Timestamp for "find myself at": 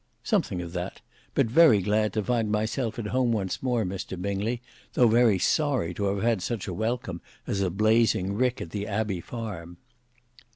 2.23-3.05